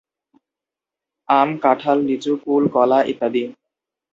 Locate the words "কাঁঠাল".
1.63-1.97